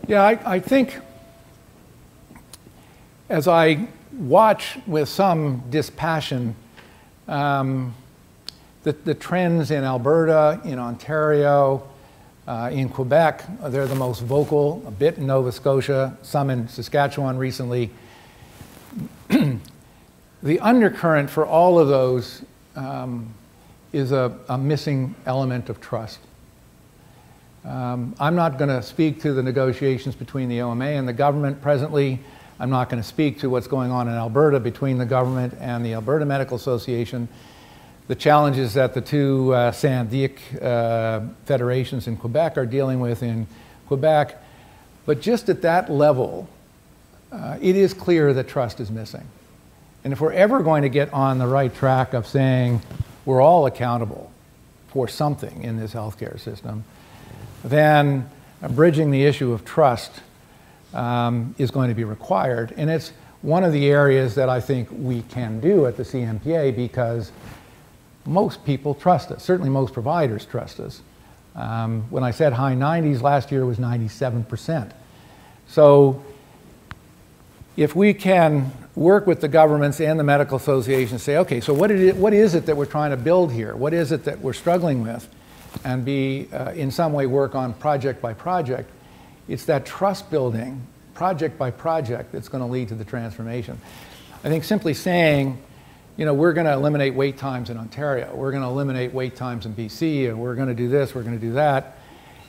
[0.09, 0.99] Yeah, I, I think
[3.29, 6.57] as I watch with some dispassion
[7.29, 7.95] um,
[8.83, 11.88] the, the trends in Alberta, in Ontario,
[12.49, 17.38] uh, in Quebec, they're the most vocal, a bit in Nova Scotia, some in Saskatchewan
[17.38, 17.93] recently.
[20.43, 22.43] the undercurrent for all of those
[22.77, 23.33] um,
[23.93, 26.21] is a, a, missing element of trust.
[27.64, 31.61] Um, I'm not going to speak to the negotiations between the OMA and the government
[31.61, 32.21] presently.
[32.61, 35.85] I'm not going to speak to what's going on in Alberta between the government and
[35.85, 37.29] the Alberta Medical Association
[38.09, 43.47] the challenges that the two uh, syndic uh, federations in Quebec are dealing with in
[43.87, 44.43] Quebec.
[45.05, 46.49] But just at that level,
[47.31, 49.27] uh, it is clear that trust is missing.
[50.05, 52.81] And if we're ever going to get on the right track of saying
[53.25, 54.33] we're all accountable
[54.88, 56.85] for something in this healthcare system,
[57.64, 58.29] then
[58.71, 60.21] bridging the issue of trust
[60.95, 62.73] um, is going to be required.
[62.77, 63.12] And it's
[63.43, 67.33] one of the areas that I think we can do at the CMPA because
[68.25, 69.43] most people trust us.
[69.43, 71.03] Certainly, most providers trust us.
[71.55, 74.93] Um, when I said high 90s, last year was 97%.
[75.66, 76.22] So,
[77.79, 81.93] if we can work with the governments and the medical associations, say, okay, so what,
[81.93, 83.76] it, what is it that we're trying to build here?
[83.76, 85.29] What is it that we're struggling with?
[85.85, 88.91] And be, uh, in some way, work on project by project.
[89.47, 93.81] It's that trust building, project by project, that's going to lead to the transformation.
[94.43, 95.62] I think simply saying,
[96.16, 99.37] you know, we're going to eliminate wait times in Ontario, we're going to eliminate wait
[99.37, 101.99] times in BC, and we're going to do this, we're going to do that,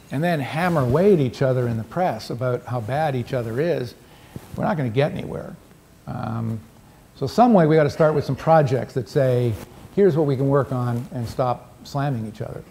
[0.09, 3.61] and then hammer away at each other in the press about how bad each other
[3.61, 3.93] is,
[4.59, 5.55] we're not going to get anywhere.
[6.05, 6.59] Um,
[7.15, 9.53] so some way we got to start with some projects that say,
[9.95, 12.61] here's what we can work on and stop slamming each other.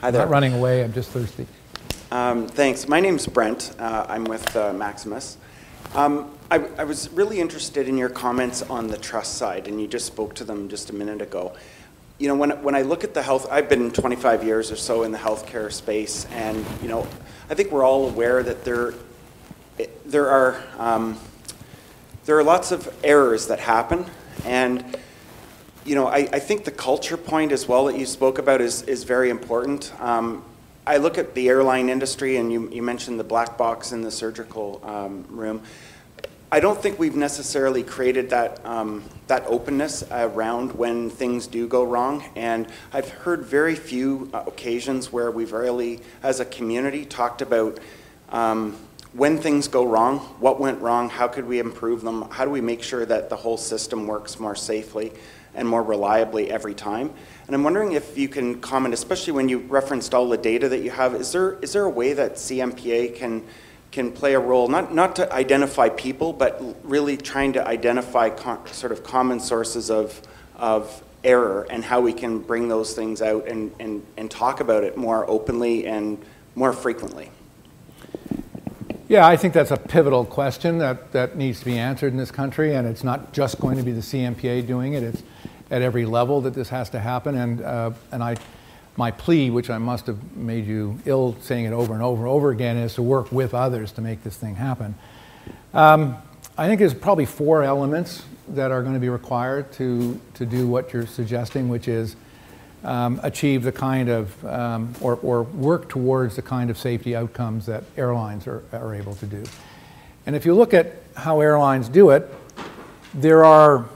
[0.00, 0.22] Hi I'm there.
[0.22, 1.48] not running away, I'm just thirsty.
[2.12, 2.86] Um, thanks.
[2.86, 3.74] My name's Brent.
[3.76, 5.36] Uh, I'm with uh, Maximus.
[5.96, 9.88] Um, I, I was really interested in your comments on the trust side, and you
[9.88, 11.54] just spoke to them just a minute ago.
[12.20, 15.04] You know, when, when I look at the health, I've been 25 years or so
[15.04, 17.06] in the healthcare space, and you know,
[17.48, 18.92] I think we're all aware that there,
[20.04, 21.18] there are um,
[22.26, 24.04] there are lots of errors that happen,
[24.44, 24.98] and
[25.86, 28.82] you know, I, I think the culture point as well that you spoke about is,
[28.82, 29.90] is very important.
[29.98, 30.44] Um,
[30.86, 34.10] I look at the airline industry, and you, you mentioned the black box in the
[34.10, 35.62] surgical um, room.
[36.52, 41.84] I don't think we've necessarily created that, um, that openness around when things do go
[41.84, 42.24] wrong.
[42.34, 47.78] And I've heard very few uh, occasions where we've really, as a community, talked about
[48.30, 48.76] um,
[49.12, 52.60] when things go wrong, what went wrong, how could we improve them, how do we
[52.60, 55.12] make sure that the whole system works more safely
[55.54, 57.12] and more reliably every time.
[57.46, 60.78] And I'm wondering if you can comment, especially when you referenced all the data that
[60.78, 63.44] you have, is there, is there a way that CMPA can,
[63.90, 68.34] can play a role, not, not to identify people, but really trying to identify
[68.66, 70.20] sort of common sources of,
[70.56, 74.84] of error and how we can bring those things out and, and, and talk about
[74.84, 76.18] it more openly and
[76.54, 77.30] more frequently?
[79.08, 82.30] Yeah, I think that's a pivotal question that, that needs to be answered in this
[82.30, 85.02] country, and it's not just going to be the CMPA doing it.
[85.02, 85.24] It's
[85.68, 88.36] at every level that this has to happen, and uh, and I,
[88.96, 92.30] my plea, which I must have made you ill saying it over and over and
[92.30, 94.94] over again, is to work with others to make this thing happen.
[95.72, 96.16] Um,
[96.58, 100.66] I think there's probably four elements that are going to be required to to do
[100.66, 102.16] what you're suggesting, which is
[102.84, 107.66] um, achieve the kind of, um, or, or work towards the kind of safety outcomes
[107.66, 109.44] that airlines are, are able to do.
[110.26, 112.32] And if you look at how airlines do it,
[113.14, 113.86] there are,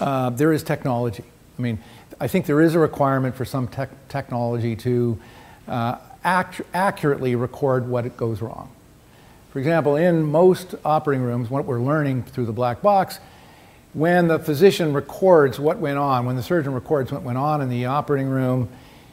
[0.00, 1.24] uh, there is technology.
[1.58, 1.78] I mean,
[2.20, 5.18] I think there is a requirement for some tech technology to
[5.66, 8.70] uh, accurately record what it goes wrong.
[9.52, 13.18] For example, in most operating rooms, what we're learning through the black box
[13.92, 17.68] when the physician records what went on, when the surgeon records what went on in
[17.68, 18.68] the operating room,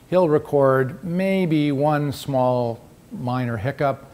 [0.10, 2.80] he'll record maybe one small
[3.12, 4.06] minor hiccup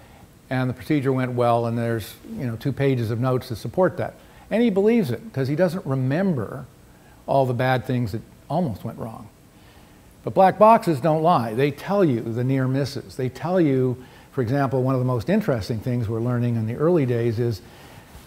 [0.50, 3.98] and the procedure went well and there's you know two pages of notes to support
[3.98, 4.14] that.
[4.50, 6.66] And he believes it because he doesn't remember
[7.26, 8.22] all the bad things that
[8.54, 9.28] almost went wrong.
[10.24, 11.54] But black boxes don't lie.
[11.54, 13.18] They tell you the near misses.
[13.18, 14.02] They tell you,
[14.32, 17.62] for example, one of the most interesting things we're learning in the early days is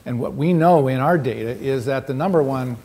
[0.06, 2.76] and what we know in our data is that the number one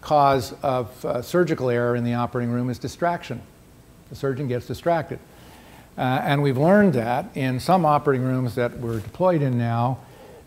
[0.00, 3.42] cause of uh, surgical error in the operating room is distraction.
[4.08, 5.18] The surgeon gets distracted.
[5.98, 9.98] Uh, and we've learned that in some operating rooms that we're deployed in now,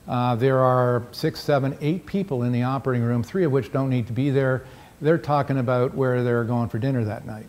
[0.08, 3.92] uh, there are six, seven, eight people in the operating room, three of which don't
[3.92, 4.66] need to be there.
[5.04, 7.48] They're talking about where they're going for dinner that night.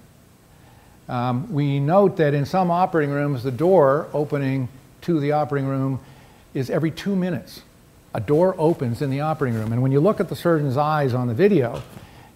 [1.08, 4.68] Um, we note that in some operating rooms, the door opening
[5.02, 6.00] to the operating room
[6.52, 7.62] is every two minutes
[8.12, 9.72] a door opens in the operating room.
[9.72, 11.82] And when you look at the surgeon's eyes on the video,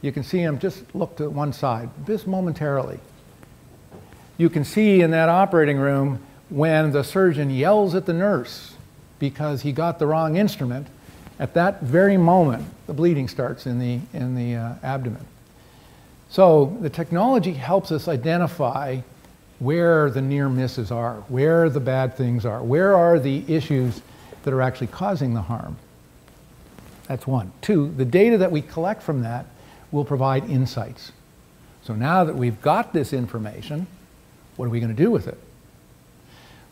[0.02, 2.98] you can see him just look to one side, just momentarily.
[4.36, 8.74] You can see in that operating room when the surgeon yells at the nurse
[9.18, 10.88] because he got the wrong instrument,
[11.38, 15.24] at that very moment, the bleeding starts in the, in the uh, abdomen.
[16.30, 19.00] So the technology helps us identify
[19.58, 24.02] where the near misses are, where the bad things are, where are the issues
[24.42, 25.76] that are actually causing the harm.
[27.06, 27.52] That's one.
[27.60, 29.46] Two, the data that we collect from that
[29.90, 31.12] will provide insights.
[31.82, 33.86] So now that we've got this information,
[34.56, 35.38] what are we going to do with it?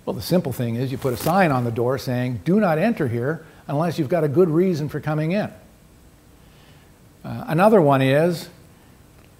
[0.05, 2.79] Well, the simple thing is you put a sign on the door saying, do not
[2.79, 5.51] enter here unless you've got a good reason for coming in.
[7.25, 8.49] Uh, another one is,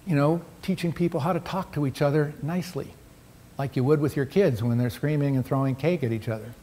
[0.05, 2.87] you know, teaching people how to talk to each other nicely,
[3.57, 6.53] like you would with your kids when they're screaming and throwing cake at each other.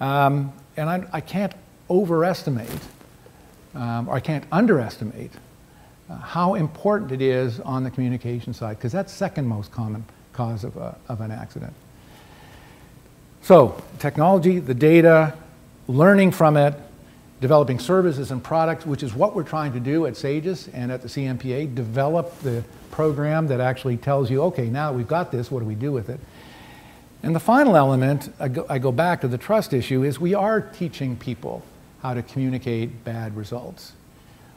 [0.00, 1.52] Um, and I, I, can't
[1.90, 2.70] overestimate,
[3.74, 5.30] um, or I can't underestimate
[6.08, 10.64] uh, how important it is on the communication side, because that's second most common cause
[10.64, 11.74] of, a, of an accident.
[13.42, 15.34] So, technology, the data,
[15.92, 16.74] learning from it,
[17.40, 21.02] developing services and products, which is what we're trying to do at Saegis and at
[21.02, 25.60] the CMPA, develop the program that actually tells you, okay, now we've got this, what
[25.60, 26.20] do we do with it?
[27.22, 30.34] And the final element, I go, I go, back to the trust issue, is we
[30.34, 31.62] are teaching people
[32.00, 33.92] how to communicate bad results.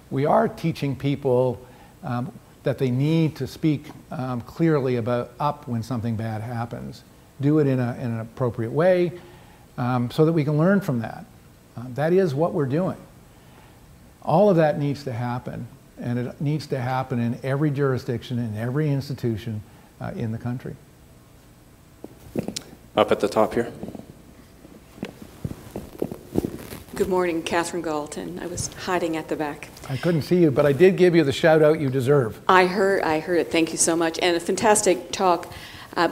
[0.10, 1.64] We are teaching people
[2.04, 2.32] um,
[2.64, 7.04] that they need to speak um, clearly about up when something bad happens.
[7.42, 9.12] Do it in, a, in an appropriate way
[9.78, 11.26] um, so that we can learn from that.
[11.78, 12.98] Uh, that is what we're doing.
[14.22, 15.68] All of that needs to happen,
[16.00, 19.62] and it needs to happen in every jurisdiction, in every institution
[20.02, 20.76] uh, in the country.
[22.96, 23.72] Up at the top here.
[26.96, 28.40] Good morning, Catherine Gaulton.
[28.42, 29.68] I was hiding at the back.
[29.90, 32.40] I couldn't see you, but I did give you the shout out you deserve.
[32.48, 33.52] I heard, I heard it.
[33.52, 35.52] Thank you so much, and a fantastic talk.
[35.98, 36.08] Uh,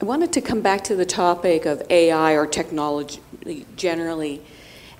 [0.00, 3.20] I wanted to come back to the topic of AI or technology
[3.74, 4.40] generally,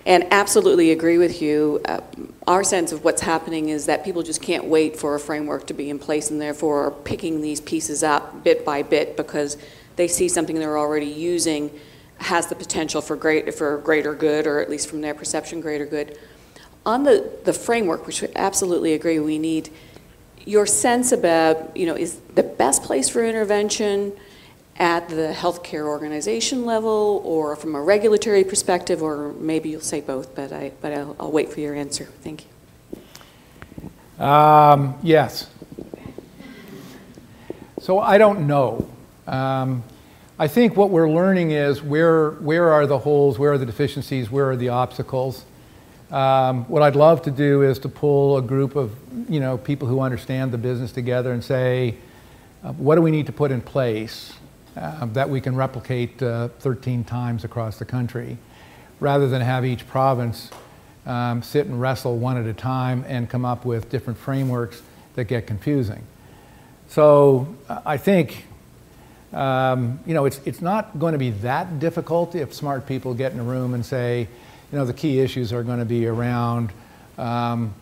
[0.05, 1.81] and absolutely agree with you.
[1.85, 2.01] Uh,
[2.49, 5.75] our sense of what's happening is that people just can't wait for a framework to
[5.75, 9.57] be in place, and therefore are picking these pieces up bit by bit because
[9.95, 11.71] they see something they're already using
[12.17, 15.87] has the potential for great for greater good, or at least from their perception, greater
[15.87, 16.19] good.
[16.85, 19.71] On the, the framework, which we absolutely agree we need,
[20.45, 24.13] your sense about, you know, is the best place for intervention
[24.79, 30.35] at the healthcare organization level, or from a regulatory perspective, or maybe you'll say both,
[30.35, 32.05] but I but I'll, I'll wait for your answer.
[32.23, 34.25] Thank you.
[34.25, 35.51] Um, yes.
[37.81, 38.89] So I don't know.
[39.27, 39.83] Um,
[40.39, 44.31] I think what we're learning is where, where are the holes, where are the deficiencies,
[44.31, 45.45] where are the obstacles.
[46.11, 48.95] Um, what I'd love to do is to pull a group of
[49.29, 51.97] you know, people who understand the business together and say,
[52.63, 54.33] uh, what do we need to put in place
[54.79, 58.39] uh, that we can replicate uh, 13 times across the country,
[59.01, 60.51] rather than have each province
[61.07, 64.83] um, sit and wrestle one at a time and come up with different frameworks
[65.15, 66.03] that get confusing.
[66.89, 68.45] So I think
[69.33, 73.33] um, you know, it's, it's not going to be that difficult if smart people get
[73.33, 74.21] in a room and say,
[74.73, 76.73] you know, the key issues are going to be around
[77.19, 77.75] um,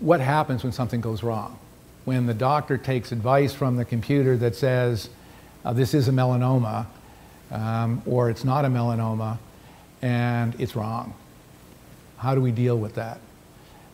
[0.00, 1.58] what happens when something goes wrong.
[2.04, 5.08] When the doctor takes advice from the computer that says,
[5.64, 6.86] uh, this is a melanoma,
[7.50, 9.38] um, or it's not a melanoma,
[10.02, 11.14] and it's wrong.
[12.18, 13.18] How do we deal with that?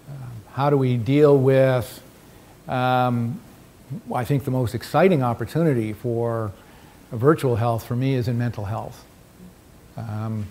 [0.08, 2.02] Um, how do we deal with
[2.68, 3.40] um,
[4.14, 6.52] I think the most exciting opportunity for
[7.10, 9.04] virtual health for me is in mental health.
[9.96, 10.46] Um,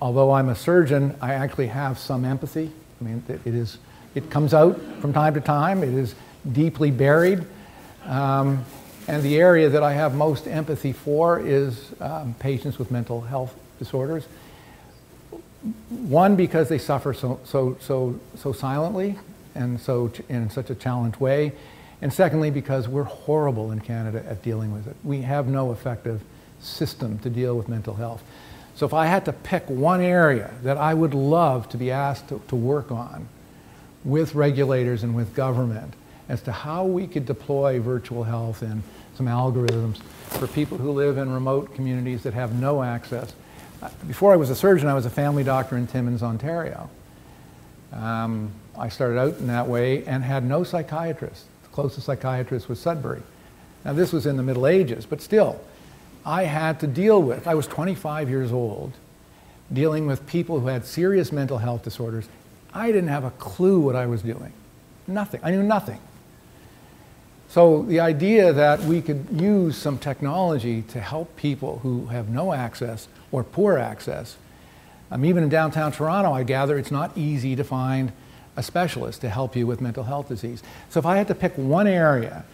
[0.00, 2.70] although I'm a surgeon, I actually have some empathy.
[3.00, 3.78] I mean, it, it is,
[4.14, 5.82] it comes out from time to time.
[5.82, 6.14] It is
[6.52, 7.44] deeply buried.
[8.04, 8.64] Um,
[9.08, 13.54] and the area that I have most empathy for is um, patients with mental health
[13.78, 14.24] disorders.
[15.88, 19.18] One, because they suffer so, so, so, so silently
[19.54, 21.52] and so in such a challenged way.
[22.02, 24.96] And secondly, because we're horrible in Canada at dealing with it.
[25.02, 26.20] We have no effective
[26.60, 28.22] system to deal with mental health.
[28.74, 32.28] So if I had to pick one area that I would love to be asked
[32.28, 33.28] to, to work on
[34.04, 35.94] with regulators and with government
[36.28, 38.82] as to how we could deploy virtual health and
[39.16, 39.98] some algorithms
[40.28, 43.32] for people who live in remote communities that have no access.
[44.06, 46.90] Before I was a surgeon, I was a family doctor in Timmins, Ontario.
[47.92, 52.80] Um, I started out in that way and had no psychiatrist The closest psychiatrist was
[52.80, 53.22] Sudbury.
[53.84, 55.60] Now, this was in the Middle Ages, but still,
[56.24, 58.92] I had to deal with, I was 25 years old,
[59.72, 62.28] dealing with people who had serious mental health disorders.
[62.74, 64.52] I didn't have a clue what I was doing.
[65.06, 65.40] Nothing.
[65.44, 66.00] I knew nothing.
[67.48, 72.52] So the idea that we could use some technology to help people who have no
[72.52, 74.36] access or poor access,
[75.10, 78.12] um, even in downtown Toronto, I gather it's not easy to find
[78.56, 80.62] a specialist to help you with mental health disease.
[80.90, 82.44] So if I had to pick one area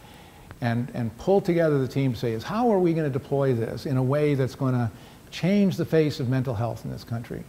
[0.61, 3.55] and, and pull together the team to say is how are we going to deploy
[3.55, 4.91] this in a way that's going to
[5.31, 7.43] change the face of mental health in this country,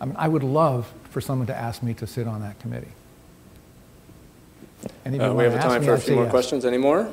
[0.00, 2.92] I, mean, I would love for someone to ask me to sit on that committee.
[5.04, 6.30] Uh, we have time me, for a few more yes.
[6.30, 6.64] questions.
[6.64, 7.10] Any more?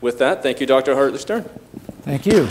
[0.00, 0.94] With that, thank you, Dr.
[0.94, 1.44] Hartley Stern.
[2.02, 2.48] Thank you.